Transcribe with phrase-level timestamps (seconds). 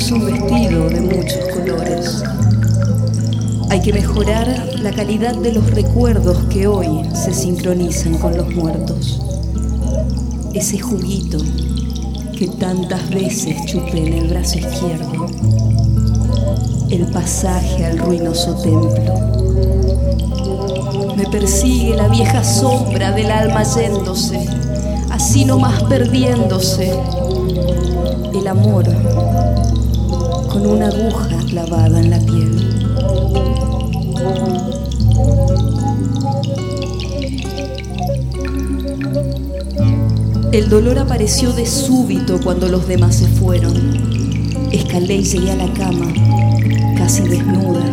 [0.00, 2.22] Puso un vestido de muchos colores.
[3.68, 9.20] Hay que mejorar la calidad de los recuerdos que hoy se sincronizan con los muertos.
[10.54, 11.36] Ese juguito
[12.34, 15.26] que tantas veces chupé en el brazo izquierdo.
[16.88, 19.14] El pasaje al ruinoso templo.
[21.14, 24.48] Me persigue la vieja sombra del alma yéndose,
[25.10, 26.90] así nomás perdiéndose.
[28.32, 28.86] El amor
[30.50, 32.50] con una aguja clavada en la piel.
[40.52, 43.74] El dolor apareció de súbito cuando los demás se fueron.
[44.72, 46.12] Escalé y llegué a la cama,
[46.98, 47.84] casi desnuda.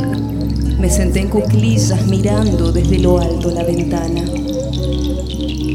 [0.79, 4.23] Me senté en cuclillas mirando desde lo alto la ventana.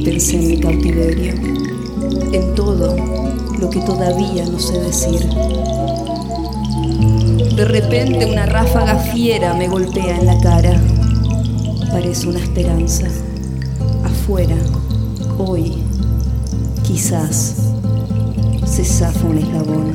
[0.05, 1.35] Pensé en mi cautiverio,
[2.33, 2.97] en todo
[3.61, 5.29] lo que todavía no sé decir.
[7.57, 10.81] De repente una ráfaga fiera me golpea en la cara.
[11.91, 13.07] Parece una esperanza.
[14.03, 14.57] Afuera,
[15.37, 15.75] hoy,
[16.83, 17.57] quizás
[18.65, 19.93] se zafa un eslabón.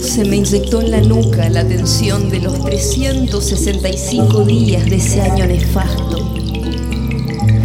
[0.00, 5.46] Se me inyectó en la nuca la tensión de los 365 días de ese año
[5.46, 6.33] nefasto.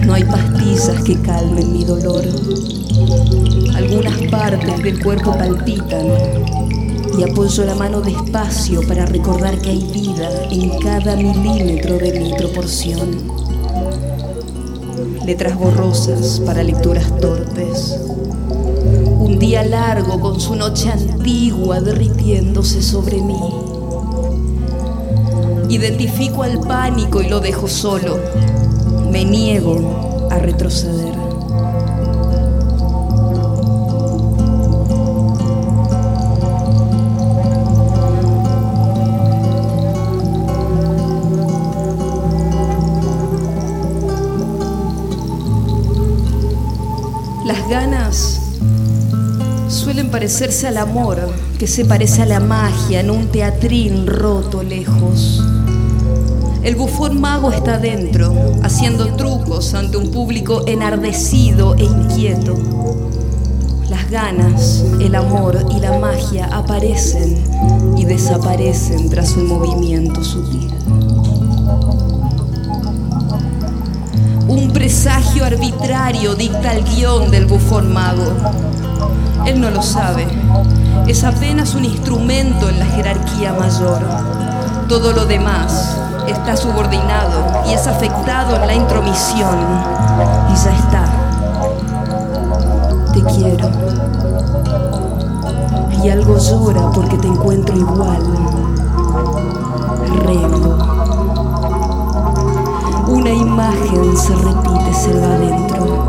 [0.09, 2.25] No hay pastillas que calmen mi dolor.
[3.75, 6.07] Algunas partes del cuerpo palpitan
[7.15, 12.33] y apoyo la mano despacio para recordar que hay vida en cada milímetro de mi
[12.33, 13.21] proporción.
[15.27, 17.99] Letras borrosas para lecturas torpes.
[19.19, 23.39] Un día largo con su noche antigua derritiéndose sobre mí.
[25.69, 28.17] Identifico al pánico y lo dejo solo.
[29.11, 31.15] Me niego a retroceder.
[47.45, 48.41] Las ganas
[49.67, 51.17] suelen parecerse al amor,
[51.57, 55.41] que se parece a la magia en un teatrín roto lejos.
[56.61, 62.57] El bufón mago está dentro, haciendo trucos ante un público enardecido e inquieto.
[63.89, 67.41] Las ganas, el amor y la magia aparecen
[67.95, 70.69] y desaparecen tras un movimiento sutil.
[74.49, 78.33] Un presagio arbitrario dicta el guion del bufón mago.
[79.45, 80.27] Él no lo sabe.
[81.07, 84.05] Es apenas un instrumento en la jerarquía mayor.
[84.89, 89.57] Todo lo demás está subordinado y es afectado en la intromisión.
[90.51, 91.05] Y ya está.
[93.13, 93.69] Te quiero.
[96.03, 98.23] Y algo llora porque te encuentro igual.
[100.25, 100.77] Rengo.
[103.07, 106.07] Una imagen se repite, se va adentro.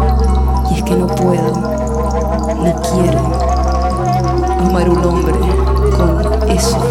[0.70, 1.52] Y es que no puedo,
[2.56, 3.50] no quiero
[4.61, 5.34] amar un hombre
[5.96, 6.90] con moretones.